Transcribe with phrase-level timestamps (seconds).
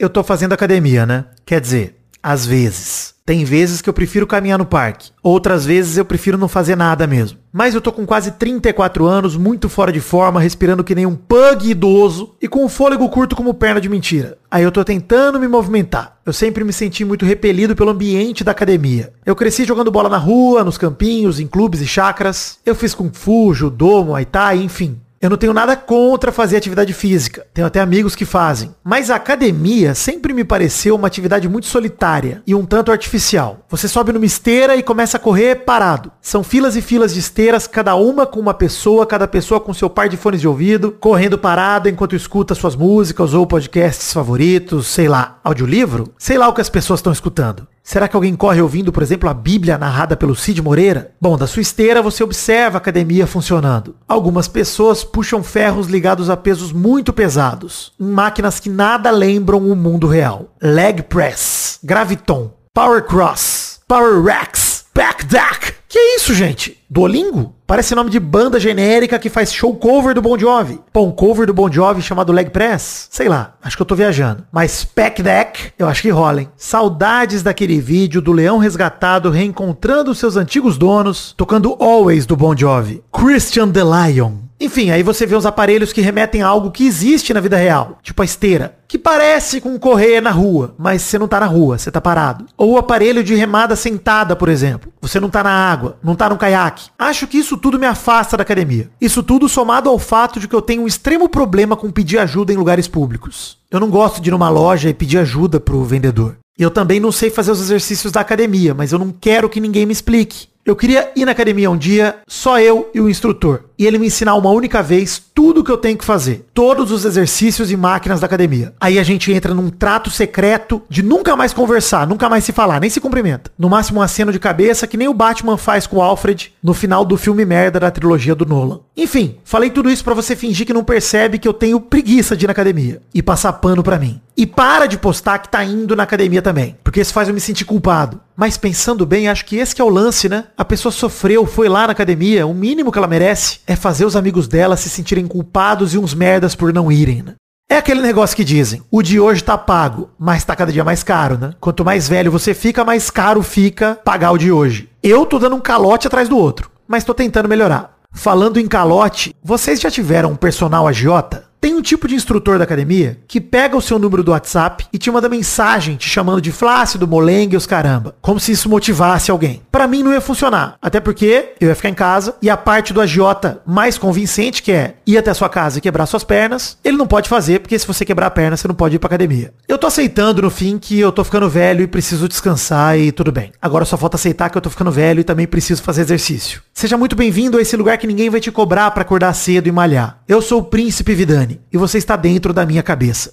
[0.00, 1.26] eu tô fazendo academia, né?
[1.44, 3.14] Quer dizer, às vezes.
[3.26, 5.10] Tem vezes que eu prefiro caminhar no parque.
[5.22, 7.38] Outras vezes eu prefiro não fazer nada mesmo.
[7.52, 11.14] Mas eu tô com quase 34 anos, muito fora de forma, respirando que nem um
[11.14, 14.38] pug idoso e com o fôlego curto como perna de mentira.
[14.50, 16.16] Aí eu tô tentando me movimentar.
[16.24, 19.12] Eu sempre me senti muito repelido pelo ambiente da academia.
[19.24, 22.58] Eu cresci jogando bola na rua, nos campinhos, em clubes e chacras.
[22.64, 24.98] Eu fiz kung fu, judô, muay thai, enfim.
[25.22, 27.46] Eu não tenho nada contra fazer atividade física.
[27.52, 28.74] Tenho até amigos que fazem.
[28.82, 33.58] Mas a academia sempre me pareceu uma atividade muito solitária e um tanto artificial.
[33.68, 36.10] Você sobe numa esteira e começa a correr parado.
[36.22, 39.90] São filas e filas de esteiras, cada uma com uma pessoa, cada pessoa com seu
[39.90, 45.06] par de fones de ouvido, correndo parado enquanto escuta suas músicas ou podcasts favoritos, sei
[45.06, 46.14] lá, audiolivro?
[46.16, 47.68] Sei lá o que as pessoas estão escutando.
[47.90, 51.10] Será que alguém corre ouvindo, por exemplo, a Bíblia narrada pelo Cid Moreira?
[51.20, 53.96] Bom, da sua esteira você observa a academia funcionando.
[54.06, 59.74] Algumas pessoas puxam ferros ligados a pesos muito pesados, em máquinas que nada lembram o
[59.74, 60.54] mundo real.
[60.62, 65.79] Leg press, graviton, power cross, power racks, back deck.
[65.90, 66.78] Que é isso, gente?
[66.88, 67.52] Duolingo?
[67.66, 70.78] Parece nome de banda genérica que faz show cover do Bon Jovi.
[70.94, 73.08] Um cover do Bon Jovi chamado Leg Press?
[73.10, 74.46] Sei lá, acho que eu tô viajando.
[74.52, 76.48] Mas Pack Deck, eu acho que rola, hein?
[76.56, 83.02] Saudades daquele vídeo do leão resgatado reencontrando seus antigos donos, tocando Always do Bon Jovi.
[83.12, 84.49] Christian the Lion.
[84.60, 87.98] Enfim, aí você vê os aparelhos que remetem a algo que existe na vida real,
[88.02, 91.78] tipo a esteira, que parece com correr na rua, mas você não tá na rua,
[91.78, 92.44] você tá parado.
[92.58, 94.92] Ou o aparelho de remada sentada, por exemplo.
[95.00, 96.90] Você não tá na água, não tá no caiaque.
[96.98, 98.90] Acho que isso tudo me afasta da academia.
[99.00, 102.52] Isso tudo somado ao fato de que eu tenho um extremo problema com pedir ajuda
[102.52, 103.56] em lugares públicos.
[103.70, 106.36] Eu não gosto de ir numa loja e pedir ajuda pro vendedor.
[106.58, 109.86] Eu também não sei fazer os exercícios da academia, mas eu não quero que ninguém
[109.86, 110.50] me explique.
[110.66, 114.08] Eu queria ir na academia um dia, só eu e o instrutor, e ele me
[114.08, 118.20] ensinar uma única vez tudo que eu tenho que fazer, todos os exercícios e máquinas
[118.20, 118.74] da academia.
[118.78, 122.78] Aí a gente entra num trato secreto de nunca mais conversar, nunca mais se falar,
[122.78, 123.50] nem se cumprimenta.
[123.58, 126.74] No máximo um aceno de cabeça que nem o Batman faz com o Alfred no
[126.74, 128.80] final do filme merda da trilogia do Nolan.
[128.94, 132.44] Enfim, falei tudo isso para você fingir que não percebe que eu tenho preguiça de
[132.44, 134.20] ir na academia e passar pano para mim.
[134.36, 137.40] E para de postar que tá indo na academia também, porque isso faz eu me
[137.40, 138.20] sentir culpado.
[138.34, 140.46] Mas pensando bem, acho que esse que é o lance, né?
[140.56, 144.16] A pessoa sofreu, foi lá na academia, o mínimo que ela merece é fazer os
[144.16, 147.34] amigos dela se sentirem culpados e uns merdas por não irem, né?
[147.70, 151.04] É aquele negócio que dizem, o de hoje tá pago, mas tá cada dia mais
[151.04, 151.52] caro, né?
[151.60, 154.88] Quanto mais velho você fica, mais caro fica pagar o de hoje.
[155.00, 157.96] Eu tô dando um calote atrás do outro, mas tô tentando melhorar.
[158.12, 161.44] Falando em calote, vocês já tiveram um personal agiota?
[161.60, 164.96] Tem um tipo de instrutor da academia que pega o seu número do WhatsApp e
[164.96, 168.14] te manda mensagem te chamando de flácido, molengue os caramba.
[168.22, 169.60] Como se isso motivasse alguém.
[169.70, 170.76] Para mim não ia funcionar.
[170.80, 174.72] Até porque eu ia ficar em casa e a parte do agiota mais convincente, que
[174.72, 177.86] é ir até sua casa e quebrar suas pernas, ele não pode fazer, porque se
[177.86, 179.52] você quebrar a perna, você não pode ir pra academia.
[179.68, 183.30] Eu tô aceitando no fim que eu tô ficando velho e preciso descansar e tudo
[183.30, 183.52] bem.
[183.60, 186.62] Agora só falta aceitar que eu tô ficando velho e também preciso fazer exercício.
[186.72, 189.72] Seja muito bem-vindo a esse lugar que ninguém vai te cobrar para acordar cedo e
[189.72, 190.20] malhar.
[190.26, 193.32] Eu sou o Príncipe Vidani e você está dentro da minha cabeça.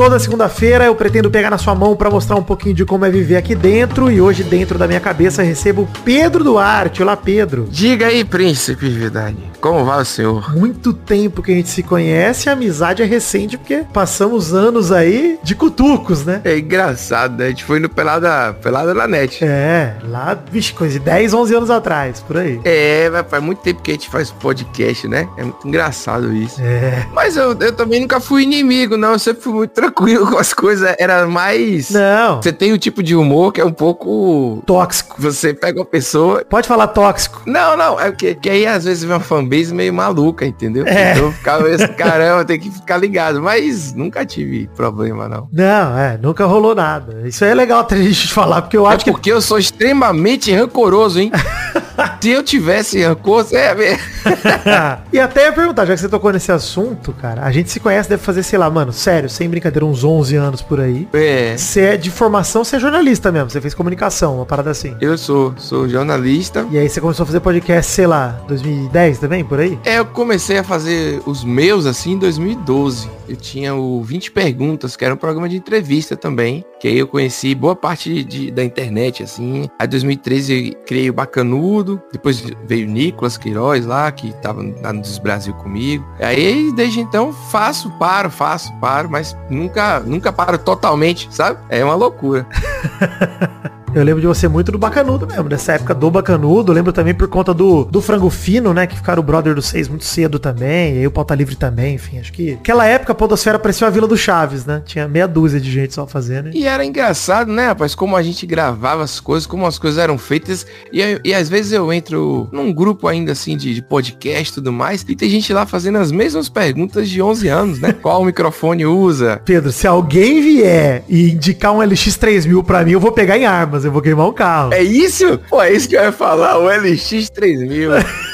[0.00, 3.10] Toda segunda-feira eu pretendo pegar na sua mão para mostrar um pouquinho de como é
[3.10, 4.10] viver aqui dentro.
[4.10, 7.02] E hoje, dentro da minha cabeça, recebo Pedro Duarte.
[7.02, 7.68] Olá, Pedro.
[7.70, 9.50] Diga aí, príncipe Vidani.
[9.60, 10.56] Como vai o senhor?
[10.56, 15.38] Muito tempo que a gente se conhece, a amizade é recente, porque passamos anos aí
[15.42, 16.40] de cutucos, né?
[16.44, 17.44] É engraçado, né?
[17.44, 19.44] A gente foi no Pelada, Pelada na net.
[19.44, 22.58] É, lá, vixe, coisa de 10, 11 anos atrás, por aí.
[22.64, 25.28] É, faz muito tempo que a gente faz podcast, né?
[25.36, 26.58] É muito engraçado isso.
[26.62, 27.06] É.
[27.12, 29.12] Mas eu, eu também nunca fui inimigo, não.
[29.12, 30.94] Eu sempre fui muito tranquilo com as coisas.
[30.98, 31.90] Era mais...
[31.90, 32.42] Não.
[32.42, 34.62] Você tem um tipo de humor que é um pouco...
[34.66, 35.16] Tóxico.
[35.18, 36.44] Você pega uma pessoa...
[36.48, 37.42] Pode falar tóxico.
[37.46, 37.98] Não, não.
[38.00, 40.86] É porque que aí às vezes vem uma fanbase meio maluca, entendeu?
[40.86, 41.12] É.
[41.12, 43.40] Então eu ficava esse caramba, tem que ficar ligado.
[43.40, 45.48] Mas nunca tive problema, não.
[45.52, 47.22] Não, é, nunca rolou nada.
[47.28, 49.10] Isso aí é legal a gente falar, porque eu É acho que...
[49.10, 51.30] porque eu sou extremamente rancoroso, hein?
[52.20, 53.70] Se eu tivesse rancor, é,
[55.12, 58.08] e até ia perguntar, já que você tocou nesse assunto, cara, a gente se conhece,
[58.08, 61.08] deve fazer, sei lá, mano, sério, sem brincadeira, uns 11 anos por aí.
[61.12, 61.56] é.
[61.56, 64.96] Você é de formação, você é jornalista mesmo, você fez comunicação, uma parada assim.
[65.00, 66.66] Eu sou, sou jornalista.
[66.70, 69.78] E aí você começou a fazer podcast, sei lá, 2010 também, por aí?
[69.84, 73.08] É, eu comecei a fazer os meus assim em 2012.
[73.28, 76.64] Eu tinha o 20 Perguntas, que era um programa de entrevista também.
[76.80, 79.68] Que aí eu conheci boa parte de, da internet, assim.
[79.78, 81.89] Aí em 2013 eu criei o Bacanudo.
[82.12, 86.04] Depois veio Nicolas Queiroz lá, que tava lá no Brasil comigo.
[86.20, 91.58] Aí, desde então, faço, paro, faço, paro, mas nunca, nunca paro totalmente, sabe?
[91.68, 92.46] É uma loucura.
[93.92, 96.70] Eu lembro de você muito do Bacanudo mesmo, dessa época do Bacanudo.
[96.70, 98.86] Eu lembro também por conta do, do Frango Fino, né?
[98.86, 100.94] Que ficaram o brother do Seis muito cedo também.
[100.94, 102.20] E aí o Pauta Livre também, enfim.
[102.20, 104.80] Acho que aquela época a Podosfera parecia a Vila do Chaves, né?
[104.86, 106.50] Tinha meia dúzia de gente só fazendo.
[106.54, 107.96] E era engraçado, né, rapaz?
[107.96, 110.64] Como a gente gravava as coisas, como as coisas eram feitas.
[110.92, 114.72] E, e às vezes eu entro num grupo ainda assim de, de podcast e tudo
[114.72, 115.04] mais.
[115.08, 117.92] E tem gente lá fazendo as mesmas perguntas de 11 anos, né?
[118.00, 119.42] Qual microfone usa?
[119.44, 123.79] Pedro, se alguém vier e indicar um LX3000 pra mim, eu vou pegar em armas
[123.84, 124.72] eu vou queimar o carro.
[124.72, 125.38] É isso?
[125.48, 127.90] Pô, é isso que eu ia falar, o LX 3000.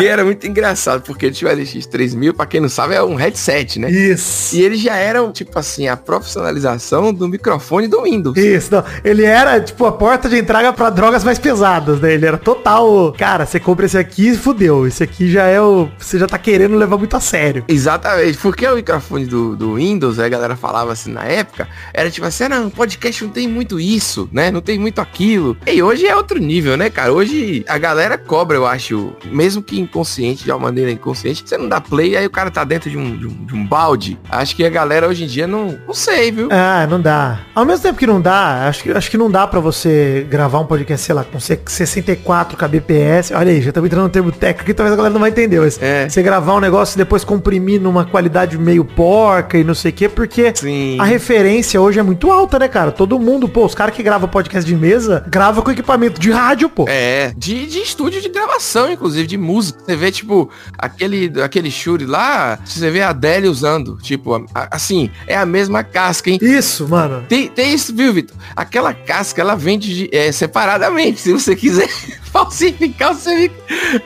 [0.00, 3.02] e era muito engraçado, porque ele tinha o LX 3000, pra quem não sabe, é
[3.02, 3.90] um headset, né?
[3.90, 4.56] Isso.
[4.56, 8.36] E ele já era, tipo assim, a profissionalização do microfone do Windows.
[8.36, 8.84] Isso, não.
[9.04, 12.14] Ele era, tipo, a porta de entrada para drogas mais pesadas, né?
[12.14, 13.12] Ele era total.
[13.16, 14.86] Cara, você compra esse aqui e fudeu.
[14.86, 15.88] Esse aqui já é o.
[15.98, 17.64] Você já tá querendo levar muito a sério.
[17.68, 18.38] Exatamente.
[18.38, 22.44] Porque o microfone do, do Windows, a galera falava assim na época, era tipo assim,
[22.44, 24.50] ah, não, podcast não tem muito isso, né?
[24.50, 25.56] Não tem muito aquilo.
[25.66, 27.12] E hoje é outro nível, né, cara?
[27.12, 31.68] Hoje a galera cobra, eu acho, mesmo que inconsciente, de uma maneira inconsciente, você não
[31.68, 34.18] dá play, aí o cara tá dentro de um, de um, de um balde.
[34.30, 36.48] Acho que a galera hoje em dia não, não sei, viu?
[36.50, 37.40] Ah, não dá.
[37.54, 40.60] Ao mesmo tempo que não dá, acho que, acho que não dá pra você gravar
[40.60, 43.32] um podcast, sei lá, com 64 kbps.
[43.34, 45.60] Olha aí, já estamos entrando no termo técnico que talvez a galera não vai entender,
[45.60, 46.08] mas é.
[46.08, 49.94] você gravar um negócio e depois comprimir numa qualidade meio porca e não sei o
[49.94, 50.98] quê, porque Sim.
[50.98, 52.90] a referência hoje é muito alta, né, cara?
[52.90, 56.68] Todo mundo, pô, os caras que gravam podcast de mesa, grava com equipamento de rádio,
[56.68, 56.86] pô.
[56.88, 59.71] É, de, de estúdio de gravação, inclusive, de música.
[59.78, 63.98] Você vê, tipo, aquele, aquele Shure lá, você vê a Adele usando.
[64.02, 66.38] Tipo, assim, é a mesma casca, hein?
[66.40, 67.24] Isso, mano.
[67.28, 68.36] Tem, tem isso, viu, Vitor?
[68.54, 71.88] Aquela casca, ela vende de, é, separadamente, se você quiser
[72.32, 73.32] falsificar o seu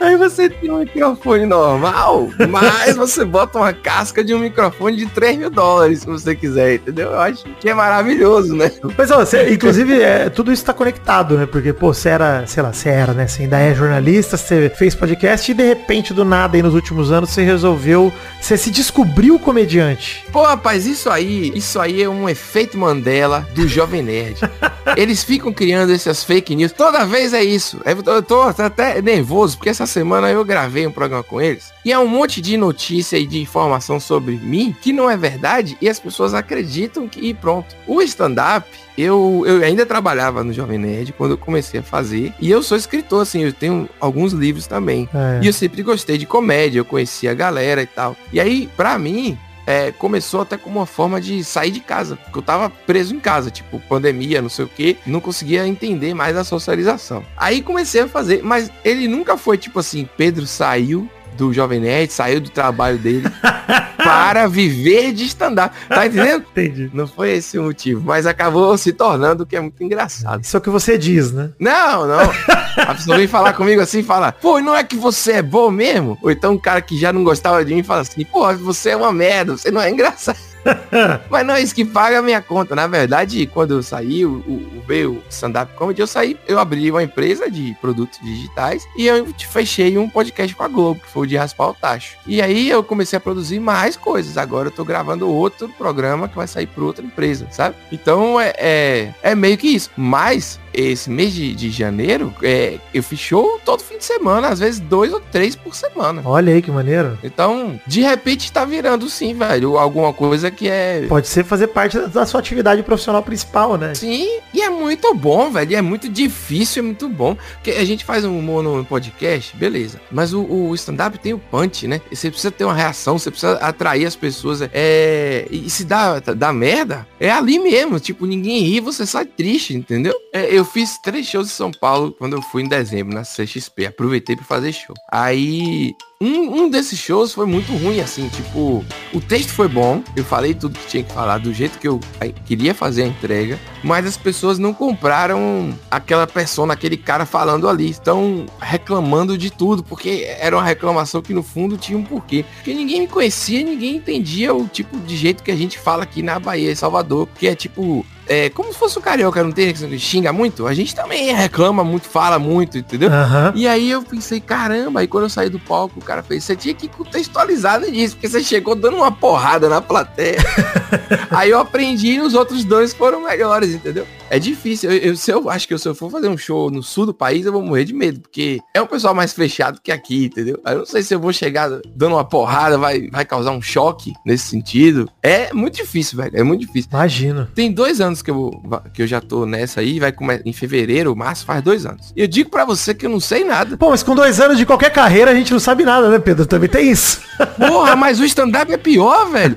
[0.00, 5.06] Aí você tem um microfone normal, mas você bota uma casca de um microfone de
[5.06, 7.10] 3 mil dólares, se você quiser, entendeu?
[7.10, 8.70] Eu acho que é maravilhoso, né?
[8.96, 11.46] Mas, ó, você, inclusive, é, tudo isso tá conectado, né?
[11.46, 13.26] Porque, pô, você era, sei lá, você era, né?
[13.26, 17.12] Você ainda é jornalista, você fez podcast e, de repente, do nada, aí nos últimos
[17.12, 20.24] anos, você resolveu, você se descobriu comediante.
[20.32, 24.40] Pô, rapaz, isso aí, isso aí é um efeito Mandela do Jovem Nerd.
[24.96, 26.72] Eles ficam criando essas fake news.
[26.72, 27.80] Toda vez é isso.
[27.84, 31.72] É, eu tô até nervoso, porque essa semana eu gravei um programa com eles.
[31.84, 35.76] E é um monte de notícia e de informação sobre mim que não é verdade
[35.80, 37.76] e as pessoas acreditam que e pronto.
[37.86, 38.66] O stand-up,
[38.96, 42.32] eu, eu ainda trabalhava no Jovem Nerd quando eu comecei a fazer.
[42.40, 45.08] E eu sou escritor, assim, eu tenho alguns livros também.
[45.14, 45.44] É.
[45.44, 48.16] E eu sempre gostei de comédia, eu conhecia a galera e tal.
[48.32, 52.38] E aí, pra mim, é, começou até como uma forma de sair de casa, porque
[52.38, 56.36] eu tava preso em casa, tipo, pandemia, não sei o que, não conseguia entender mais
[56.36, 57.24] a socialização.
[57.36, 62.12] Aí comecei a fazer, mas ele nunca foi tipo assim, Pedro saiu do Jovem Nerd,
[62.12, 63.28] saiu do trabalho dele
[63.96, 65.74] para viver de stand-up.
[65.88, 66.44] Tá entendendo?
[66.50, 66.90] Entendi.
[66.92, 70.42] Não foi esse o motivo, mas acabou se tornando o que é muito engraçado.
[70.42, 71.50] Isso é o que você diz, né?
[71.58, 72.30] Não, não.
[72.76, 75.70] A pessoa vem falar comigo assim e fala, pô, não é que você é bom
[75.70, 76.18] mesmo?
[76.22, 78.96] Ou então um cara que já não gostava de mim fala assim, pô, você é
[78.96, 80.38] uma merda, você não é engraçado.
[81.30, 82.74] Mas não é isso que paga a minha conta.
[82.74, 87.02] Na verdade, quando eu saí, o, o, o stand-up comedy, eu saí, eu abri uma
[87.02, 91.26] empresa de produtos digitais e eu fechei um podcast com a Globo, que foi o
[91.26, 92.16] de raspar o tacho.
[92.26, 94.36] E aí eu comecei a produzir mais coisas.
[94.36, 97.76] Agora eu tô gravando outro programa que vai sair para outra empresa, sabe?
[97.90, 99.90] Então é, é, é meio que isso.
[99.96, 104.60] Mas esse mês de, de janeiro, é, eu fiz show todo fim de semana, às
[104.60, 106.20] vezes dois ou três por semana.
[106.24, 107.18] Olha aí que maneiro.
[107.24, 111.06] Então, de repente tá virando sim, velho, alguma coisa que é...
[111.06, 113.94] Pode ser fazer parte da sua atividade profissional principal, né?
[113.94, 117.36] Sim, e é muito bom, velho, é muito difícil, é muito bom.
[117.54, 120.00] Porque a gente faz um mono podcast, beleza.
[120.10, 122.00] Mas o, o stand-up tem o punch, né?
[122.10, 124.62] Você precisa ter uma reação, você precisa atrair as pessoas.
[124.72, 125.46] É...
[125.50, 128.00] E se dá, dá merda, é ali mesmo.
[128.00, 130.14] Tipo, ninguém ri, você sai triste, entendeu?
[130.32, 133.86] É, eu fiz três shows em São Paulo quando eu fui em dezembro, na CXP.
[133.86, 134.94] Aproveitei para fazer show.
[135.12, 140.24] Aí um, um desses shows foi muito ruim, assim, tipo, o texto foi bom, eu
[140.24, 142.00] falei tudo que tinha que falar do jeito que eu
[142.44, 147.90] queria fazer a entrega, mas as pessoas não compraram aquela persona, aquele cara falando ali,
[147.90, 152.44] estão reclamando de tudo, porque era uma reclamação que no fundo tinha um porquê.
[152.56, 156.22] Porque ninguém me conhecia, ninguém entendia o tipo de jeito que a gente fala aqui
[156.22, 159.72] na Bahia, em Salvador, que é tipo, é, como se fosse o carioca, não tem
[159.72, 163.08] que xinga muito, a gente também reclama muito, fala muito, entendeu?
[163.08, 163.52] Uhum.
[163.54, 166.56] E aí eu pensei, caramba, aí quando eu saí do palco, o cara fez, você
[166.56, 170.38] tinha que contextualizar nisso, porque você chegou dando uma porrada na plateia.
[171.30, 174.06] aí eu aprendi e os outros dois foram melhores, entendeu?
[174.30, 174.90] É difícil.
[174.90, 177.14] Eu, eu, se eu acho que se eu for fazer um show no sul do
[177.14, 180.60] país, eu vou morrer de medo, porque é um pessoal mais fechado que aqui, entendeu?
[180.64, 184.12] Eu não sei se eu vou chegar dando uma porrada, vai, vai causar um choque
[184.24, 185.08] nesse sentido.
[185.22, 186.36] É muito difícil, velho.
[186.36, 186.90] É muito difícil.
[186.92, 187.50] Imagina.
[187.54, 188.50] Tem dois anos que eu,
[188.92, 192.12] que eu já tô nessa aí, vai começar em fevereiro, março, faz dois anos.
[192.16, 193.76] E eu digo para você que eu não sei nada.
[193.76, 196.46] Pô, mas com dois anos de qualquer carreira a gente não sabe nada, né, Pedro?
[196.46, 197.20] Também tem isso.
[197.56, 199.56] Porra, mas o stand-up é pior, velho.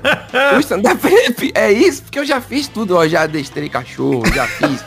[0.56, 1.00] O stand-up
[1.54, 3.06] é, é, isso, porque eu já fiz tudo, ó.
[3.06, 4.84] Já destrei cachorro, já fiz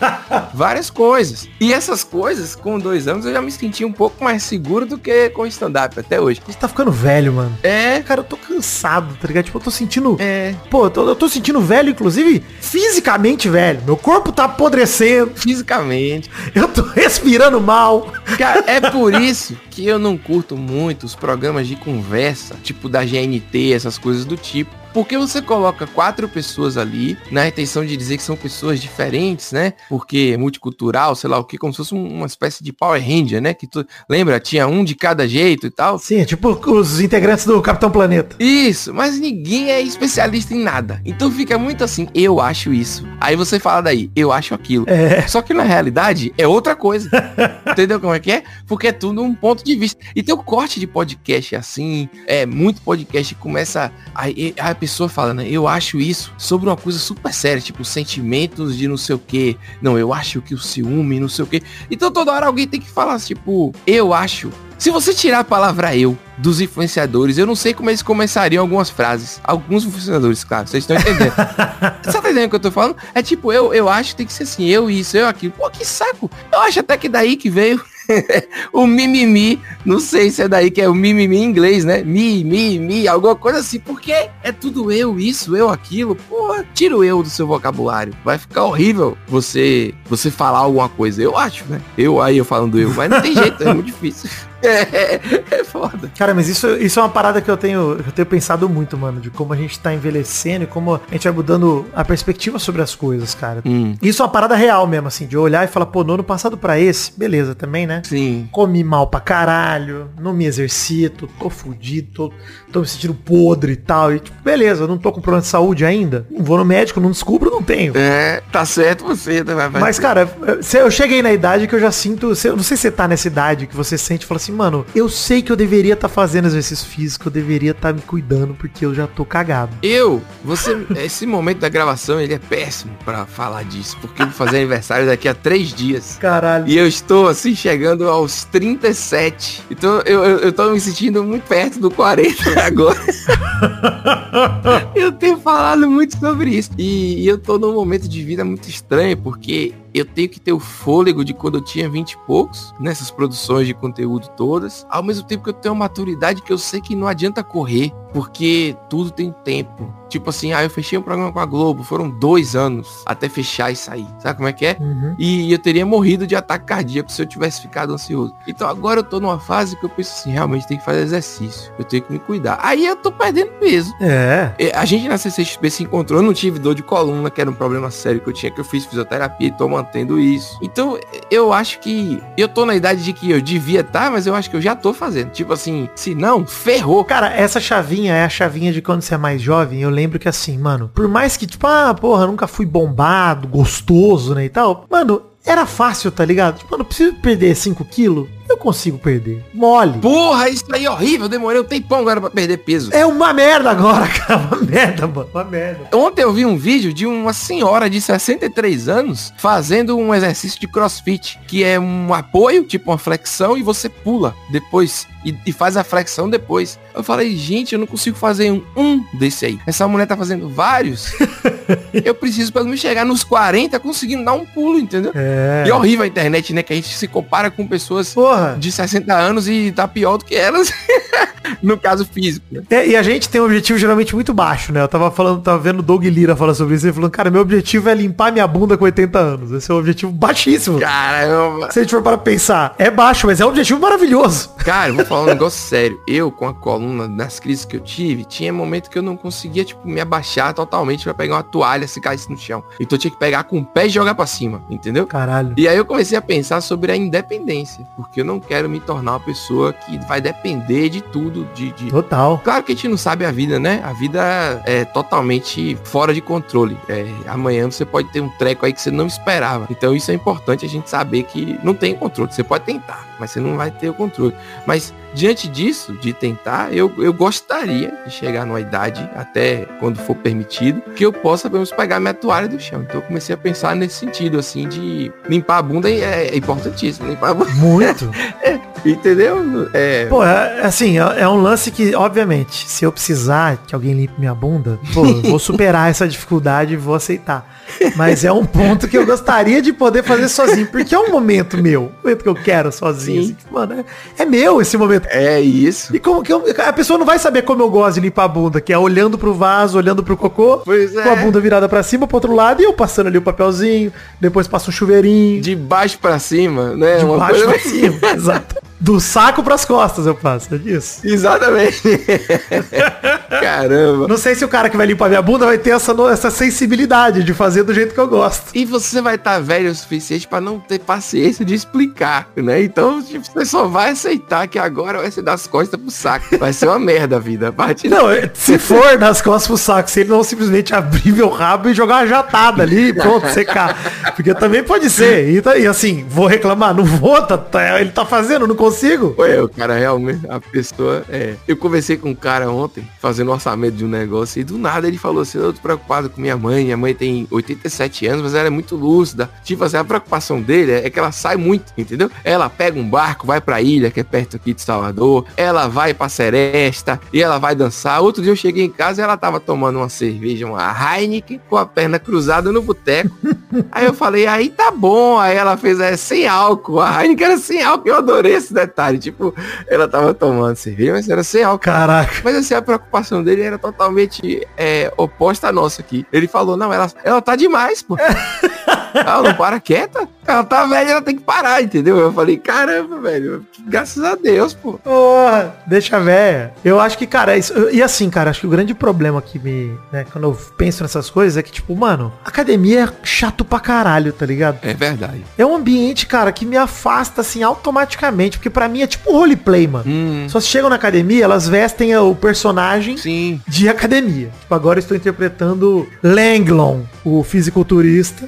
[0.54, 1.48] várias coisas.
[1.60, 4.98] E essas coisas, com dois anos, eu já me senti um pouco mais seguro do
[4.98, 6.42] que com stand-up até hoje.
[6.44, 7.58] A gente tá ficando velho, mano.
[7.64, 8.02] É.
[8.02, 9.46] Cara, eu tô cansado, tá ligado?
[9.46, 10.18] Tipo, eu tô sentindo.
[10.20, 10.56] É.
[10.70, 13.82] Pô, eu tô, eu tô sentindo velho, inclusive, fisicamente velho.
[13.86, 15.32] Meu corpo tá apodrecendo.
[15.36, 16.30] Fisicamente.
[16.54, 18.12] Eu tô respirando mal.
[18.38, 23.04] Cara, é por isso que eu não curto muito os programas de conversa, tipo da
[23.04, 24.83] GNT, essas coisas do tipo.
[24.94, 29.74] Porque você coloca quatro pessoas ali, na intenção de dizer que são pessoas diferentes, né?
[29.90, 33.42] Porque é multicultural, sei lá o que, como se fosse uma espécie de Power Ranger,
[33.42, 33.54] né?
[33.54, 35.98] Que tu lembra, tinha um de cada jeito e tal.
[35.98, 38.36] Sim, é tipo os integrantes do Capitão Planeta.
[38.40, 41.02] Isso, mas ninguém é especialista em nada.
[41.06, 43.08] Então fica muito assim, eu acho isso.
[43.20, 44.86] Aí você fala daí, eu acho aquilo.
[44.88, 45.28] É.
[45.28, 47.10] Só que na realidade é outra coisa.
[47.70, 48.44] Entendeu como é que é?
[48.68, 50.00] Porque é tudo um ponto de vista.
[50.16, 55.08] E tem o corte de podcast assim, é muito podcast começa a, a, a pessoa
[55.08, 55.48] fala, né?
[55.48, 59.58] Eu acho isso sobre uma coisa super séria, tipo sentimentos de não sei o que.
[59.82, 61.64] Não, eu acho que o ciúme, não sei o que.
[61.90, 64.52] Então toda hora alguém tem que falar, tipo, eu acho.
[64.78, 68.90] Se você tirar a palavra eu dos influenciadores, eu não sei como eles começariam algumas
[68.90, 69.40] frases.
[69.42, 71.34] Alguns influenciadores, claro, vocês estão entendendo.
[72.04, 72.98] Você tá entendendo o que eu tô falando?
[73.16, 75.54] É tipo, eu, eu acho que tem que ser assim, eu isso, eu aquilo.
[75.54, 76.30] Pô, que saco.
[76.52, 77.82] Eu acho até que daí que veio
[78.72, 82.04] o mimimi, não sei se é daí que é o mimimi em inglês, né?
[82.04, 86.16] Mi, mi, mi, alguma coisa assim, porque é tudo eu, isso, eu, aquilo.
[86.16, 88.14] Porra, tira o eu do seu vocabulário.
[88.24, 91.22] Vai ficar horrível você você falar alguma coisa.
[91.22, 91.82] Eu acho, né?
[91.98, 94.30] Eu aí eu falando eu, mas não tem jeito, é muito difícil.
[94.74, 96.12] É, é foda.
[96.18, 99.20] Cara, mas isso, isso é uma parada que eu tenho, eu tenho pensado muito, mano,
[99.20, 102.82] de como a gente tá envelhecendo e como a gente vai mudando a perspectiva sobre
[102.82, 103.62] as coisas, cara.
[103.66, 103.96] Hum.
[104.02, 106.58] Isso é uma parada real mesmo, assim, de olhar e falar, pô, no ano passado
[106.58, 108.02] pra esse, beleza também, né?
[108.06, 108.48] Sim.
[108.52, 112.34] Comi mal pra caralho, não me exercito, tô fudido, tô,
[112.72, 114.14] tô me sentindo podre e tal.
[114.14, 116.26] E tipo, beleza, eu não tô com problema de saúde ainda.
[116.30, 117.98] Não vou no médico, não descubro, não tenho.
[117.98, 119.44] É, tá certo você.
[119.44, 119.54] Né?
[119.70, 120.30] Mas, cara,
[120.74, 122.34] eu cheguei na idade que eu já sinto.
[122.44, 124.86] Eu não sei se você tá nessa idade que você sente e fala assim, mano,
[124.96, 128.02] eu sei que eu deveria estar tá fazendo exercício físico, eu deveria estar tá me
[128.02, 129.76] cuidando, porque eu já tô cagado.
[129.82, 134.36] Eu, você, esse momento da gravação, ele é péssimo para falar disso, porque eu vou
[134.36, 136.18] fazer aniversário daqui a três dias.
[136.20, 136.68] Caralho.
[136.68, 139.64] E eu estou, assim, chegando aos 37.
[139.70, 142.34] Então eu, eu, eu tô me sentindo muito perto do 40
[142.64, 143.00] agora.
[144.96, 146.72] eu tenho falado muito sobre isso.
[146.78, 150.52] E, e eu tô num momento de vida muito estranho, porque eu tenho que ter
[150.52, 155.04] o fôlego de quando eu tinha 20 e poucos, nessas produções de conteúdo todas, ao
[155.04, 158.78] mesmo tempo que eu tenho uma maturidade que eu sei que não adianta correr, porque
[158.90, 159.92] tudo tem tempo.
[160.08, 163.72] Tipo assim, ah, eu fechei um programa com a Globo, foram dois anos até fechar
[163.72, 164.08] e sair.
[164.20, 164.78] Sabe como é que é?
[164.80, 165.16] Uhum.
[165.18, 168.36] E eu teria morrido de ataque cardíaco se eu tivesse ficado ansioso.
[168.48, 171.74] Então agora eu tô numa fase que eu penso assim, realmente tem que fazer exercício.
[171.80, 172.60] Eu tenho que me cuidar.
[172.62, 173.92] Aí eu tô perdendo peso.
[174.00, 174.54] É.
[174.76, 177.56] A gente na CCXP se encontrou, eu não tive dor de coluna, que era um
[177.56, 180.60] problema sério que eu tinha, que eu fiz fisioterapia e tô mantendo isso.
[180.62, 181.00] Então
[181.32, 184.36] eu acho que eu tô na idade de que eu devia estar, tá, mas eu
[184.36, 185.32] acho que eu já tô fazendo.
[185.32, 187.04] Tipo assim, se não, ferrou.
[187.04, 189.82] Cara, essa chavinha é a chavinha de quando você é mais jovem.
[189.82, 194.34] Eu lembro que assim, mano, por mais que, tipo, ah, porra, nunca fui bombado, gostoso,
[194.36, 194.86] né, e tal.
[194.90, 196.60] Mano, era fácil, tá ligado?
[196.60, 199.44] Tipo, eu não preciso perder 5 quilos eu consigo perder.
[199.54, 200.00] Mole.
[200.00, 201.28] Porra, isso aí é horrível.
[201.28, 202.94] Demorei um tempão agora pra perder peso.
[202.94, 204.40] É uma merda agora, cara.
[204.40, 205.30] Uma merda, mano.
[205.34, 205.98] Uma merda.
[205.98, 210.68] Ontem eu vi um vídeo de uma senhora de 63 anos fazendo um exercício de
[210.68, 215.08] crossfit, que é um apoio, tipo uma flexão, e você pula depois.
[215.26, 216.78] E, e faz a flexão depois.
[216.94, 219.60] Eu falei, gente, eu não consigo fazer um, um desse aí.
[219.66, 221.14] Essa mulher tá fazendo vários.
[221.94, 225.12] eu preciso pelo menos chegar nos 40 conseguindo dar um pulo, entendeu?
[225.16, 225.64] É.
[225.66, 226.62] E é horrível a internet, né?
[226.62, 228.56] Que a gente se compara com pessoas Porra.
[228.60, 230.72] de 60 anos e tá pior do que elas.
[231.62, 232.46] no caso físico.
[232.52, 232.64] Né?
[232.70, 234.82] É, e a gente tem um objetivo geralmente muito baixo, né?
[234.82, 237.42] Eu tava falando, tava vendo o Doug Lira falar sobre isso, ele falando, cara, meu
[237.42, 239.52] objetivo é limpar minha bunda com 80 anos.
[239.52, 240.80] Esse é um objetivo baixíssimo.
[240.80, 241.72] Caramba.
[241.72, 244.50] Se a gente for para pensar, é baixo, mas é um objetivo maravilhoso.
[244.64, 246.00] Cara, eu vou falar um negócio sério.
[246.08, 249.66] Eu, com a coluna, nas crises que eu tive, tinha momento que eu não conseguia,
[249.66, 252.64] tipo, me abaixar totalmente para pegar uma toalha se caísse no chão.
[252.80, 255.06] Então eu tinha que pegar com o pé e jogar para cima, entendeu?
[255.06, 255.54] Caralho.
[255.58, 259.14] E aí eu comecei a pensar sobre a independência, porque eu não quero me tornar
[259.14, 261.90] uma pessoa que vai depender de tudo tudo de, de...
[261.90, 262.40] Total.
[262.44, 263.82] Claro que a gente não sabe a vida, né?
[263.84, 266.78] A vida é totalmente fora de controle.
[266.88, 269.68] É, amanhã você pode ter um treco aí que você não esperava.
[269.70, 272.32] Então isso é importante a gente saber que não tem controle.
[272.32, 274.36] Você pode tentar, mas você não vai ter o controle.
[274.66, 280.16] Mas diante disso, de tentar, eu, eu gostaria de chegar numa idade, até quando for
[280.16, 282.82] permitido, que eu possa, pelo menos, pegar minha toalha do chão.
[282.82, 287.10] Então eu comecei a pensar nesse sentido, assim, de limpar a bunda é, é importantíssimo.
[287.10, 287.52] Limpar a bunda.
[287.52, 288.12] Muito.
[288.42, 289.70] é, entendeu?
[289.74, 290.06] É...
[290.08, 294.14] Pô, é, assim, é, é, um lance que, obviamente, se eu precisar que alguém limpe
[294.20, 297.62] minha bunda, pô, eu vou superar essa dificuldade e vou aceitar.
[297.96, 301.58] Mas é um ponto que eu gostaria de poder fazer sozinho, porque é um momento
[301.58, 303.22] meu, um momento que eu quero sozinho.
[303.22, 303.86] Assim, mano,
[304.18, 305.08] é, é, meu esse momento.
[305.10, 305.96] É isso.
[305.96, 308.28] E como que eu, a pessoa não vai saber como eu gosto de limpar a
[308.28, 311.04] bunda, que é olhando pro vaso, olhando pro cocô, pois é.
[311.04, 313.94] com a bunda virada para cima, pro outro lado, e eu passando ali o papelzinho,
[314.20, 315.42] depois passo um chuveirinho.
[315.42, 316.98] De baixo para cima, né?
[316.98, 317.48] De Uma baixo coisa...
[317.48, 318.73] pra cima, exato.
[318.84, 321.00] Do saco pras costas eu passo, é disso?
[321.06, 321.82] Exatamente.
[323.40, 324.10] Caramba.
[324.10, 327.24] Não sei se o cara que vai limpar minha bunda vai ter essa, essa sensibilidade
[327.24, 328.52] de fazer do jeito que eu gosto.
[328.54, 332.62] E você vai estar tá velho o suficiente para não ter paciência de explicar, né?
[332.62, 336.38] Então, tipo, você só vai aceitar que agora vai ser das costas pro saco.
[336.38, 337.48] Vai ser uma merda a vida.
[337.48, 341.30] A partir não, se for das costas pro saco, se ele não simplesmente abrir meu
[341.30, 343.78] rabo e jogar uma jatada ali, pronto, secar.
[344.14, 345.30] Porque também pode ser.
[345.30, 348.73] E, tá, e assim, vou reclamar, não vou, tá, tá, ele tá fazendo, não consigo
[348.74, 349.16] consigo.
[349.18, 351.36] Ué, o cara realmente, a pessoa, é.
[351.48, 354.98] Eu conversei com um cara ontem, fazendo orçamento de um negócio, e do nada ele
[354.98, 358.48] falou assim, eu tô preocupado com minha mãe, minha mãe tem 87 anos, mas ela
[358.48, 359.30] é muito lúcida.
[359.44, 362.10] Tipo assim, a preocupação dele é que ela sai muito, entendeu?
[362.24, 365.94] Ela pega um barco, vai pra ilha, que é perto aqui de Salvador, ela vai
[365.94, 368.02] pra Seresta, e ela vai dançar.
[368.02, 371.58] Outro dia eu cheguei em casa e ela tava tomando uma cerveja, uma Heineken, com
[371.58, 373.16] a perna cruzada no boteco.
[373.72, 375.20] aí eu falei, aí tá bom.
[375.20, 376.80] Aí ela fez, é, sem álcool.
[376.80, 378.98] A Heineken era sem álcool, eu adorei esse detalhe.
[378.98, 379.34] Tipo,
[379.68, 381.64] ela tava tomando cerveja, mas era sem álcool.
[381.64, 382.22] Caraca.
[382.24, 386.06] Mas assim, a preocupação dele era totalmente é, oposta à nossa aqui.
[386.12, 387.98] Ele falou, não, ela, ela tá demais, pô.
[388.94, 390.08] ela não para quieta.
[390.26, 391.98] Ela tá velha, ela tem que parar, entendeu?
[391.98, 393.46] Eu falei, caramba, velho.
[393.68, 394.74] Graças a Deus, pô.
[394.74, 396.54] Porra, deixa velha.
[396.64, 397.54] Eu acho que, cara, é isso.
[397.72, 399.78] E assim, cara, acho que o grande problema que me.
[399.92, 404.14] Né, quando eu penso nessas coisas é que, tipo, mano, academia é chato pra caralho,
[404.14, 404.60] tá ligado?
[404.62, 405.26] É verdade.
[405.38, 408.40] É um ambiente, cara, que me afasta, assim, automaticamente.
[408.44, 409.86] Porque para mim é tipo roleplay, mano.
[409.88, 410.26] Hum.
[410.28, 413.40] Só se chegam na academia, elas vestem o personagem Sim.
[413.48, 414.32] de academia.
[414.42, 418.28] Tipo, agora eu estou interpretando Langlon, o fisiculturista.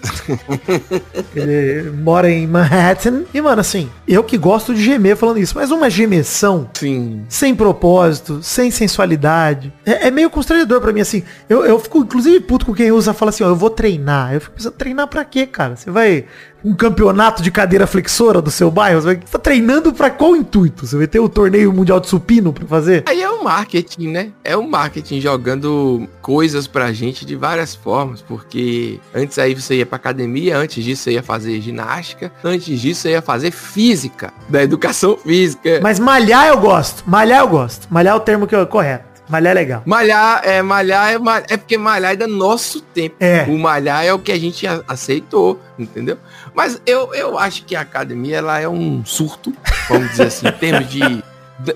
[1.36, 3.24] Ele mora em Manhattan.
[3.34, 7.26] E, mano, assim, eu que gosto de gemer falando isso, mas uma gemeção Sim.
[7.28, 11.24] sem propósito, sem sensualidade, é, é meio constrangedor para mim, assim.
[11.50, 14.34] Eu, eu fico, inclusive, puto com quem usa, fala assim, ó, eu vou treinar.
[14.34, 15.76] Eu fico pensando, treinar pra quê, cara?
[15.76, 16.24] Você vai
[16.66, 19.00] um campeonato de cadeira flexora do seu bairro?
[19.00, 20.88] Você vai tá treinando para qual intuito?
[20.88, 23.04] Você vai ter o torneio mundial de supino para fazer?
[23.08, 24.32] Aí é o marketing, né?
[24.44, 29.86] É o marketing jogando coisas pra gente de várias formas, porque antes aí você ia
[29.86, 34.64] pra academia, antes disso você ia fazer ginástica, antes disso você ia fazer física, da
[34.64, 35.80] educação física.
[35.84, 37.04] Mas malhar eu gosto.
[37.06, 37.88] Malhar eu gosto.
[37.92, 39.15] Malhar é o termo que eu correto.
[39.28, 39.84] Malhar é legal.
[39.86, 41.16] Malhar, é, malhar é,
[41.50, 43.16] é porque malhar é do nosso tempo.
[43.20, 43.44] É.
[43.44, 46.18] O malhar é o que a gente aceitou, entendeu?
[46.54, 49.54] Mas eu, eu acho que a academia, ela é um surto,
[49.90, 51.24] vamos dizer assim, em termos de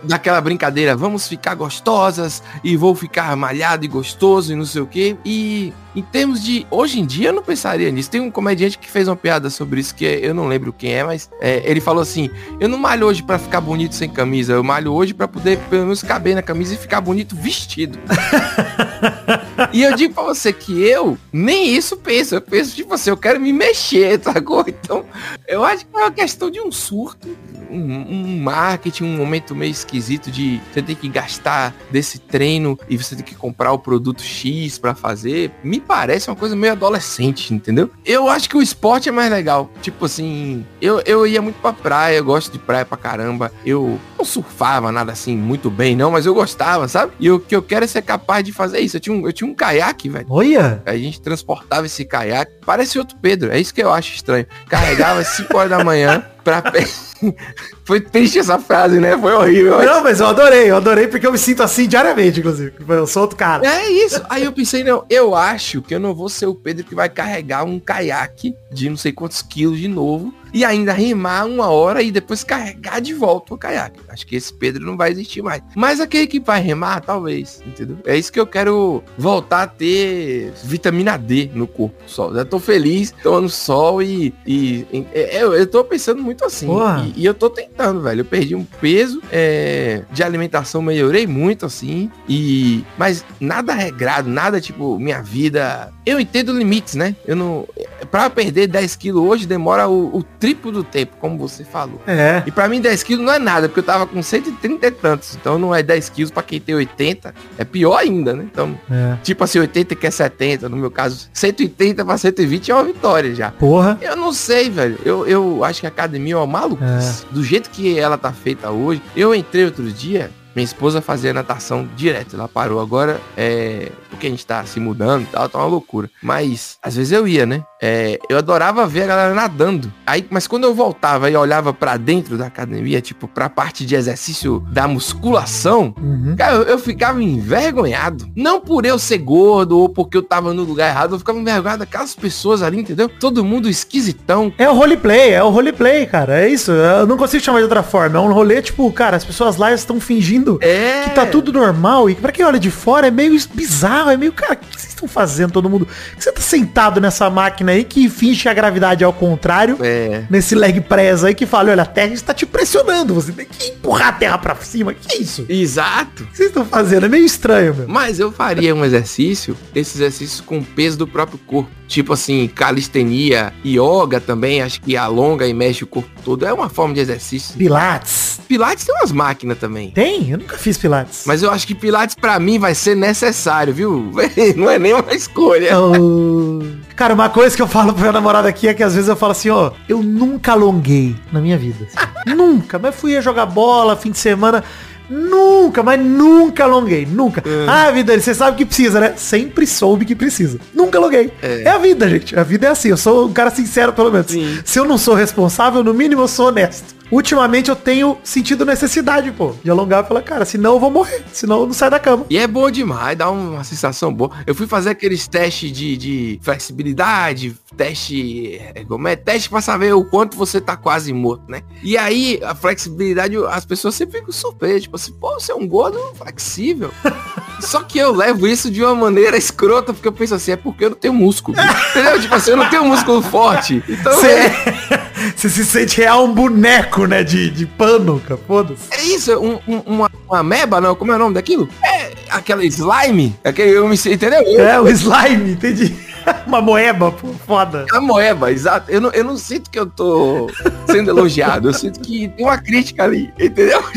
[0.03, 4.87] daquela brincadeira, vamos ficar gostosas e vou ficar malhado e gostoso e não sei o
[4.87, 5.17] que.
[5.23, 8.09] E em termos de hoje em dia eu não pensaria nisso.
[8.09, 11.03] Tem um comediante que fez uma piada sobre isso que eu não lembro quem é,
[11.03, 14.63] mas é, ele falou assim: "Eu não malho hoje para ficar bonito sem camisa, eu
[14.63, 17.99] malho hoje para poder pelo menos caber na camisa e ficar bonito vestido".
[19.73, 22.35] e eu digo para você que eu nem isso penso.
[22.35, 24.65] Eu penso tipo assim, eu quero me mexer, sacou?
[24.67, 25.05] Então,
[25.47, 27.27] eu acho que é uma questão de um surto
[27.69, 32.97] um, um, marketing, um momento meio esquisito de você ter que gastar desse treino e
[32.97, 37.53] você ter que comprar o produto X para fazer, me parece uma coisa meio adolescente,
[37.53, 37.89] entendeu?
[38.05, 39.69] Eu acho que o esporte é mais legal.
[39.81, 43.51] Tipo assim, eu, eu ia muito pra praia, eu gosto de praia pra caramba.
[43.65, 47.13] Eu não surfava nada assim muito bem, não, mas eu gostava, sabe?
[47.19, 48.97] E o que eu quero é ser capaz de fazer isso.
[48.97, 50.25] Eu tinha um, eu tinha um caiaque, velho.
[50.29, 50.81] Olha!
[50.85, 52.53] A gente transportava esse caiaque.
[52.65, 54.45] Parece outro Pedro, é isso que eu acho estranho.
[54.67, 56.85] Carregava 5 horas da manhã pra pé.
[57.89, 59.17] Foi triste essa frase, né?
[59.17, 59.83] Foi horrível.
[59.83, 62.71] Não, mas eu adorei, eu adorei porque eu me sinto assim diariamente, inclusive.
[62.87, 63.67] Eu sou outro cara.
[63.67, 64.21] É isso.
[64.29, 67.09] Aí eu pensei, não, eu acho que eu não vou ser o Pedro que vai
[67.09, 72.01] carregar um caiaque de não sei quantos quilos de novo e ainda remar uma hora
[72.01, 73.99] e depois carregar de volta o caiaque.
[74.09, 75.61] Acho que esse Pedro não vai existir mais.
[75.75, 77.97] Mas aquele que vai remar, talvez, entendeu?
[78.05, 82.33] É isso que eu quero voltar a ter vitamina D no corpo sol.
[82.33, 86.67] Já tô feliz, tomando sol e, e, e é, eu, eu tô pensando muito assim.
[87.15, 88.21] E, e, eu tô tentando, velho.
[88.21, 92.11] Eu perdi um peso é, de alimentação, melhorei muito assim.
[92.27, 95.91] E mas nada regrado, nada tipo minha vida.
[96.05, 97.15] Eu entendo limites, né?
[97.25, 97.67] Eu não
[98.11, 102.01] para perder 10 quilos hoje demora o, o, triplo do tempo, como você falou.
[102.07, 102.41] É.
[102.45, 105.35] E para mim 10 quilos não é nada, porque eu tava com 130 e tantos.
[105.35, 107.33] Então não é 10 quilos para quem tem 80.
[107.57, 108.45] É pior ainda, né?
[108.49, 109.17] Então, é.
[109.21, 113.35] tipo assim, 80 que é 70, no meu caso, 130 para 120 é uma vitória
[113.35, 113.51] já.
[113.51, 113.97] Porra.
[114.01, 114.97] Eu não sei, velho.
[115.03, 117.25] Eu, eu acho que a academia é uma maluquice.
[117.29, 117.33] É.
[117.33, 119.01] Do jeito que ela tá feita hoje.
[119.15, 124.29] Eu entrei outro dia, minha esposa fazia natação direto, ela parou agora, é, porque a
[124.29, 126.09] gente tá se mudando e tal, tá uma loucura.
[126.21, 127.63] Mas, às vezes eu ia, né?
[127.81, 129.91] É, eu adorava ver a galera nadando.
[130.05, 133.95] Aí, mas quando eu voltava e olhava para dentro da academia, tipo, pra parte de
[133.95, 136.35] exercício da musculação, uhum.
[136.37, 138.29] cara, eu, eu, ficava envergonhado.
[138.35, 141.79] Não por eu ser gordo ou porque eu tava no lugar errado, eu ficava envergonhado
[141.79, 143.07] daquelas pessoas ali, entendeu?
[143.07, 144.51] Todo mundo esquisitão.
[144.57, 146.41] É o roleplay, é o roleplay, cara.
[146.41, 146.71] É isso.
[146.71, 148.17] Eu não consigo chamar de outra forma.
[148.17, 151.03] É um rolê, tipo, cara, as pessoas lá estão fingindo é.
[151.03, 152.09] que tá tudo normal.
[152.09, 154.93] E pra quem olha de fora é meio bizarro, é meio, cara, o que vocês
[154.93, 155.85] estão fazendo, todo mundo?
[156.15, 159.77] Que você tá sentado nessa máquina aí que finge a gravidade ao contrário.
[159.81, 160.23] É.
[160.29, 163.13] Nesse leg press aí que fala, olha, a Terra está te pressionando.
[163.13, 164.93] Você tem que empurrar a Terra pra cima.
[164.93, 165.45] Que é isso?
[165.47, 166.23] Exato.
[166.23, 167.05] O que vocês estão fazendo?
[167.05, 167.87] É meio estranho, meu.
[167.87, 171.78] Mas eu faria um exercício, esse exercício com o peso do próprio corpo.
[171.89, 176.45] Tipo assim, calistenia, yoga também, acho que alonga e mexe o corpo todo.
[176.45, 177.57] É uma forma de exercício.
[177.57, 178.39] Pilates.
[178.47, 179.89] Pilates tem umas máquinas também.
[179.89, 180.29] Tem?
[180.29, 181.23] Eu nunca fiz Pilates.
[181.25, 184.11] Mas eu acho que Pilates para mim vai ser necessário, viu?
[184.55, 185.79] Não é nem uma escolha.
[185.79, 186.61] Oh.
[186.95, 189.15] Cara, uma coisa que eu falo pro meu namorado aqui é que às vezes eu
[189.15, 191.87] falo assim, ó, eu nunca alonguei na minha vida.
[191.87, 192.09] Assim.
[192.37, 192.77] nunca.
[192.77, 194.63] Mas fui jogar bola, fim de semana.
[195.09, 197.05] Nunca, mas nunca alonguei.
[197.05, 197.43] Nunca.
[197.45, 197.65] É.
[197.67, 199.13] Ah, vida, você sabe que precisa, né?
[199.17, 200.59] Sempre soube que precisa.
[200.73, 201.31] Nunca alonguei.
[201.41, 201.63] É.
[201.63, 201.69] é.
[201.69, 202.37] a vida, gente.
[202.37, 202.89] A vida é assim.
[202.89, 204.27] Eu sou um cara sincero, pelo menos.
[204.27, 204.59] Sim.
[204.63, 209.31] Se eu não sou responsável, no mínimo eu sou honesto ultimamente eu tenho sentido necessidade,
[209.31, 211.99] pô, de alongar e falar, cara, senão eu vou morrer, senão eu não saio da
[211.99, 212.25] cama.
[212.29, 214.31] E é bom demais, dá uma sensação boa.
[214.45, 219.93] Eu fui fazer aqueles testes de, de flexibilidade, teste, é, como é, teste pra saber
[219.93, 221.61] o quanto você tá quase morto, né?
[221.81, 225.67] E aí, a flexibilidade, as pessoas sempre ficam surpresas, tipo assim, pô, você é um
[225.67, 226.91] gordo flexível.
[227.59, 230.85] Só que eu levo isso de uma maneira escrota, porque eu penso assim, é porque
[230.85, 231.57] eu não tenho músculo.
[231.91, 232.21] Entendeu?
[232.21, 233.83] Tipo assim, eu não tenho músculo forte.
[233.87, 234.13] Então.
[234.13, 234.98] Você é...
[235.35, 237.23] se sente real um boneco, né?
[237.23, 238.39] De, de pano, cara.
[238.47, 238.87] Foda-se.
[238.91, 240.95] É isso, um, um, uma, uma meba, não?
[240.95, 241.67] Como é o nome daquilo?
[241.83, 243.35] É aquela slime.
[243.43, 244.41] Aquele, eu me entendeu?
[244.59, 246.09] É, o slime, entendi.
[246.45, 247.85] Uma moeba, pô, foda.
[247.91, 248.91] A moeba, exato.
[248.91, 250.49] Eu não, eu não sinto que eu tô
[250.85, 251.69] sendo elogiado.
[251.69, 253.83] Eu sinto que tem uma crítica ali, entendeu?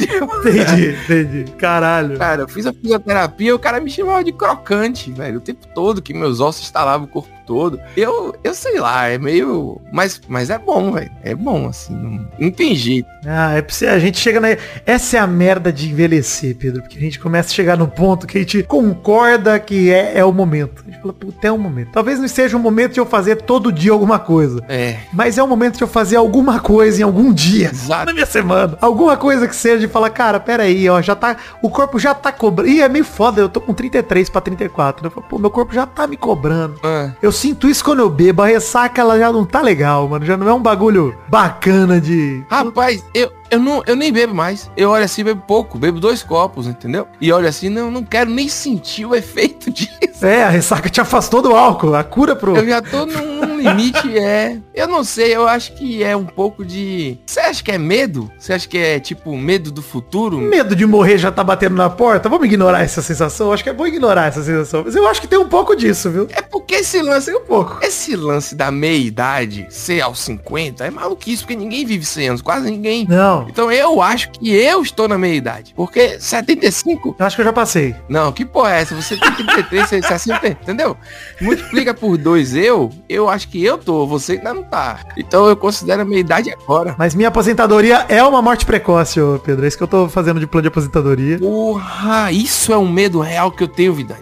[0.42, 1.52] Entendi, entendi.
[1.52, 2.18] Caralho.
[2.18, 5.38] Cara, eu fiz a fisioterapia e o cara me chamava de crocante, velho.
[5.38, 7.78] O tempo todo que meus ossos instalavam o corpo todo.
[7.94, 9.78] Eu, eu sei lá, é meio.
[9.92, 11.10] Mas, mas é bom, velho.
[11.22, 11.94] É bom, assim.
[11.94, 13.06] Não, não tem jeito.
[13.26, 14.48] Ah, é pra a gente chega na.
[14.86, 16.80] Essa é a merda de envelhecer, Pedro.
[16.80, 20.24] Porque a gente começa a chegar no ponto que a gente concorda que é, é
[20.24, 20.82] o momento.
[20.86, 21.90] A gente fala, puta, é o momento.
[21.92, 24.62] Talvez não seja o momento de eu fazer todo dia alguma coisa.
[24.66, 24.96] É.
[25.12, 27.68] Mas é o momento de eu fazer alguma coisa em algum dia.
[27.70, 28.06] Exato.
[28.06, 28.78] Na minha semana.
[28.80, 31.36] Alguma coisa que seja de falar, cara, pera aí, ó, já tá.
[31.60, 32.70] O corpo já tá cobrando.
[32.70, 35.02] E é meio foda, eu tô com 33 pra 34.
[35.02, 35.08] Né?
[35.08, 36.80] Eu falo, pô, meu corpo já tá me cobrando.
[36.82, 37.12] É.
[37.20, 38.40] Eu sinto isso quando eu bebo.
[38.42, 40.24] A ressaca, ela já não tá legal, mano.
[40.24, 42.44] Já não é um bagulho bacana de...
[42.48, 44.70] Rapaz, eu, eu, não, eu nem bebo mais.
[44.74, 45.78] Eu olho assim, bebo pouco.
[45.78, 47.06] Bebo dois copos, entendeu?
[47.20, 50.24] E olho assim, não, não quero nem sentir o efeito disso.
[50.24, 51.94] É, a ressaca te afastou do álcool.
[51.94, 52.56] A cura pro...
[52.56, 54.58] Eu já tô num, num limite, é...
[54.74, 57.18] Eu não sei, eu acho que é um pouco de...
[57.26, 58.30] Você acha que é medo?
[58.38, 60.38] Você acha que é, tipo, medo do futuro?
[60.38, 62.30] Medo de morrer já tá batendo na porta?
[62.30, 63.48] Vamos ignorar essa sensação?
[63.48, 64.82] Eu acho que é bom ignorar essa sensação.
[64.84, 66.26] Mas eu acho que tem um pouco disso, viu?
[66.30, 67.30] É porque esse lance...
[67.34, 67.78] Um pouco.
[67.82, 72.42] Esse lance da meia-idade, ser aos 50, é maluquice, porque ninguém vive 100 anos.
[72.42, 73.06] Quase ninguém.
[73.06, 73.41] Não.
[73.48, 75.72] Então eu acho que eu estou na meia idade.
[75.76, 77.16] Porque 75.
[77.18, 77.94] Eu acho que eu já passei.
[78.08, 78.94] Não, que porra é essa?
[78.94, 80.96] Você tem 33, 60, entendeu?
[81.40, 85.00] Multiplica por dois eu, eu acho que eu tô, você ainda não tá.
[85.16, 86.94] Então eu considero a meia idade agora.
[86.98, 89.64] Mas minha aposentadoria é uma morte precoce, ô Pedro.
[89.64, 91.38] É isso que eu tô fazendo de plano de aposentadoria.
[91.38, 94.18] Porra, isso é um medo real que eu tenho, vida.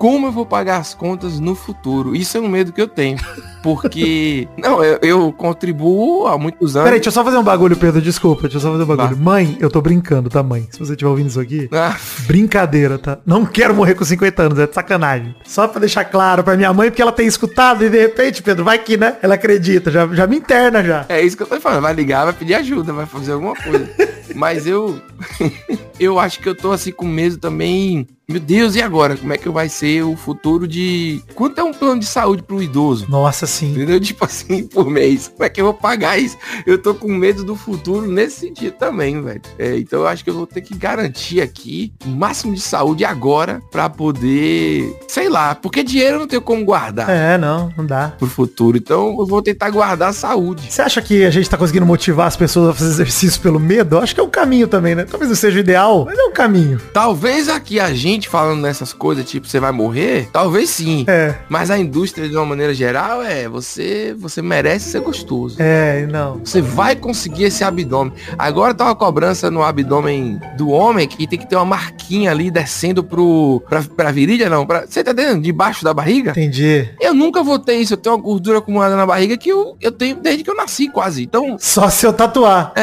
[0.00, 2.16] Como eu vou pagar as contas no futuro.
[2.16, 3.18] Isso é um medo que eu tenho.
[3.62, 6.86] Porque, não, eu, eu contribuo há muitos anos.
[6.86, 8.00] Peraí, deixa eu só fazer um bagulho, Pedro.
[8.00, 9.14] Desculpa, deixa eu só fazer um bagulho.
[9.18, 10.66] Mãe, eu tô brincando, tá, mãe?
[10.70, 11.94] Se você estiver ouvindo isso aqui, Ah,
[12.26, 13.18] brincadeira, tá?
[13.26, 15.36] Não quero morrer com 50 anos, é de sacanagem.
[15.44, 18.64] Só pra deixar claro pra minha mãe, porque ela tem escutado e de repente, Pedro,
[18.64, 19.18] vai que, né?
[19.20, 21.04] Ela acredita, já, já me interna já.
[21.10, 21.82] é isso que eu tô falando.
[21.82, 23.86] Vai ligar, vai pedir ajuda, vai fazer alguma coisa.
[24.34, 24.98] Mas eu.
[26.00, 28.06] eu acho que eu tô assim com medo também.
[28.30, 29.16] Meu Deus, e agora?
[29.16, 31.20] Como é que vai ser o futuro de.
[31.34, 33.06] Quanto é um plano de saúde pro idoso?
[33.08, 33.72] Nossa, sim.
[33.72, 33.98] Entendeu?
[34.10, 35.28] Tipo assim, por mês.
[35.28, 36.36] Como é que eu vou pagar isso?
[36.66, 39.40] Eu tô com medo do futuro nesse sentido também, velho.
[39.58, 43.04] É, então eu acho que eu vou ter que garantir aqui o máximo de saúde
[43.04, 47.84] agora pra poder, sei lá, porque dinheiro eu não tenho como guardar É, não, não
[47.86, 48.12] dá.
[48.18, 48.76] pro futuro.
[48.76, 50.70] Então eu vou tentar guardar a saúde.
[50.70, 53.96] Você acha que a gente tá conseguindo motivar as pessoas a fazer exercício pelo medo?
[53.96, 55.04] Eu acho que é um caminho também, né?
[55.04, 56.80] Talvez não seja o ideal, mas é um caminho.
[56.92, 61.04] Talvez aqui a gente falando nessas coisas, tipo, você vai morrer, talvez sim.
[61.08, 65.56] É, Mas a indústria, de uma maneira geral, é você, você merece ser gostoso.
[65.58, 66.40] é, não.
[66.44, 68.12] Você vai conseguir esse abdômen.
[68.38, 72.50] Agora tá uma cobrança no abdômen do homem que tem que ter uma marquinha ali
[72.50, 74.66] descendo pro, pra, pra virilha, não.
[74.66, 75.42] Pra, você tá entendendo?
[75.42, 76.30] Debaixo da barriga?
[76.30, 76.88] Entendi.
[77.00, 77.94] Eu nunca vou ter isso.
[77.94, 80.88] Eu tenho uma gordura acumulada na barriga que eu, eu tenho desde que eu nasci
[80.88, 81.22] quase.
[81.22, 82.72] Então, Só se eu tatuar.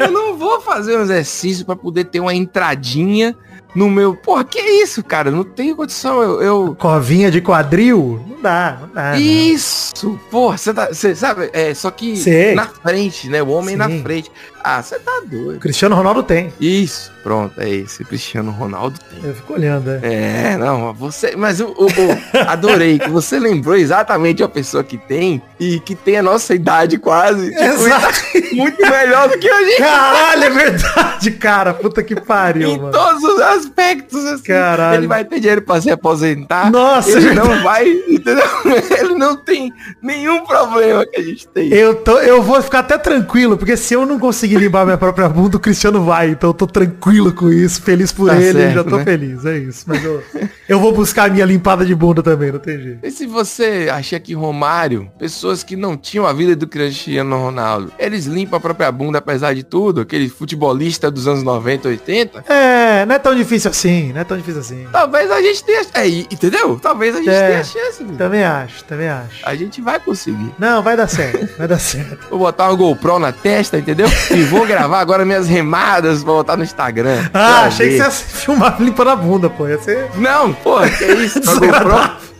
[0.00, 3.36] eu não vou fazer um exercício pra poder ter uma entradinha
[3.74, 4.14] no meu...
[4.14, 5.30] Porra, que isso, cara?
[5.30, 6.22] Não tenho condição.
[6.22, 6.42] Eu...
[6.42, 6.76] eu...
[6.78, 8.20] Covinha de quadril?
[8.28, 9.12] Não dá, não dá.
[9.12, 9.20] não.
[9.20, 10.18] Isso!
[10.30, 10.88] Porra, você tá.
[10.88, 11.50] Você sabe?
[11.52, 12.54] É, só que Sei.
[12.54, 13.42] na frente, né?
[13.42, 13.76] O homem Sim.
[13.76, 14.30] na frente.
[14.62, 15.58] Ah, você tá doido.
[15.58, 16.52] Cristiano Ronaldo tem.
[16.60, 18.04] Isso, pronto, é esse.
[18.04, 19.28] Cristiano Ronaldo tem.
[19.30, 20.52] Eu fico olhando, é.
[20.52, 21.34] É, não, você.
[21.34, 25.94] Mas o, o- o- adorei que você lembrou exatamente a pessoa que tem e que
[25.94, 27.50] tem a nossa idade quase.
[27.50, 29.78] Tipo, muito melhor do que a gente.
[29.78, 31.72] Caralho, é verdade, cara.
[31.74, 32.92] Puta que pariu, Em mano.
[32.92, 34.44] todos os aspectos, assim.
[34.44, 35.00] Caralho.
[35.00, 36.70] Ele vai ter dinheiro pra se aposentar.
[36.70, 38.44] Nossa, ele não vai, entendeu?
[38.98, 41.72] Ele não tem nenhum problema que a gente tem.
[41.72, 45.28] Eu, tô, eu vou ficar até tranquilo, porque se eu não conseguir limpar minha própria
[45.28, 46.30] bunda, o Cristiano vai.
[46.30, 49.04] Então eu tô tranquilo com isso, feliz por Tá ele, certo, já tô né?
[49.04, 49.84] feliz, é isso.
[49.86, 50.22] Mas eu,
[50.70, 53.00] eu vou buscar a minha limpada de bunda também, não tem jeito.
[53.04, 57.92] E se você acha que Romário, pessoas que não tinham a vida do Cristiano Ronaldo,
[57.98, 63.04] eles limpam a própria bunda apesar de tudo, aquele futebolista dos anos 90, 80, É,
[63.04, 64.86] não é tão difícil assim, não é tão difícil assim.
[64.92, 65.82] talvez a gente tenha...
[65.94, 66.78] É, entendeu?
[66.80, 67.48] Talvez a gente É.
[67.48, 68.04] tenha chance.
[68.04, 68.16] viu?
[68.16, 69.40] Também acho, também acho.
[69.44, 70.52] A gente vai conseguir.
[70.58, 72.28] Não, vai dar certo, vai dar certo.
[72.30, 74.06] Vou botar uma GoPro na testa, entendeu?
[74.30, 77.28] E vou gravar agora minhas remadas pra botar no Instagram.
[77.34, 78.04] Ah, achei que ver.
[78.04, 79.66] você ia filmar limpando a bunda, pô.
[79.68, 80.10] Ia ser...
[80.16, 81.40] Não, porra, que isso?
[81.40, 82.30] Uma GoPro?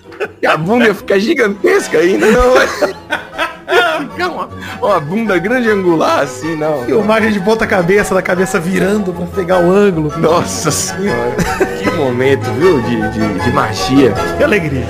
[0.42, 2.54] E a bunda ia ficar gigantesca ainda, não.
[4.10, 4.48] Ficar uma,
[4.80, 6.84] uma bunda grande e angular assim, não.
[6.84, 10.12] Filmagem de ponta cabeça, da cabeça virando pra pegar o ângulo.
[10.18, 11.36] Nossa senhora,
[11.82, 14.12] que momento, viu, de, de, de magia.
[14.36, 14.86] Que alegria.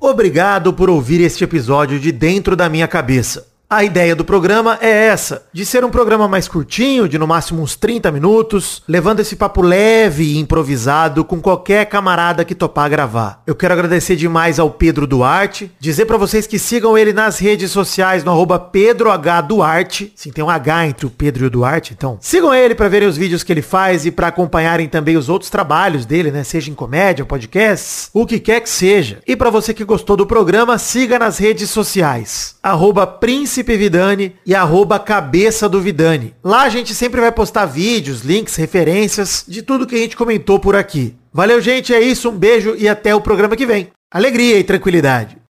[0.00, 3.49] Obrigado por ouvir este episódio de Dentro da Minha Cabeça.
[3.72, 7.62] A ideia do programa é essa, de ser um programa mais curtinho, de no máximo
[7.62, 13.40] uns 30 minutos, levando esse papo leve e improvisado com qualquer camarada que topar gravar.
[13.46, 17.70] Eu quero agradecer demais ao Pedro Duarte, dizer pra vocês que sigam ele nas redes
[17.70, 19.42] sociais no arroba Pedro H.
[19.42, 20.12] Duarte.
[20.16, 22.18] Sim, tem um H entre o Pedro e o Duarte, então.
[22.20, 25.48] Sigam ele pra verem os vídeos que ele faz e pra acompanharem também os outros
[25.48, 26.42] trabalhos dele, né?
[26.42, 29.22] Seja em comédia, podcasts, o que quer que seja.
[29.24, 32.56] E pra você que gostou do programa, siga nas redes sociais.
[32.60, 33.06] Arroba
[33.62, 36.34] Príncipe Vidani e arroba Cabeça do Vidani.
[36.42, 40.58] Lá a gente sempre vai postar vídeos, links, referências de tudo que a gente comentou
[40.58, 41.14] por aqui.
[41.32, 41.94] Valeu, gente.
[41.94, 42.30] É isso.
[42.30, 43.88] Um beijo e até o programa que vem.
[44.10, 45.40] Alegria e tranquilidade.